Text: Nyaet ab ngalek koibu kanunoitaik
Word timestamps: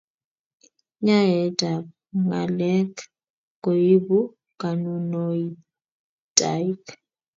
Nyaet 1.03 1.59
ab 1.73 1.85
ngalek 2.23 2.93
koibu 3.63 4.19
kanunoitaik 4.59 6.83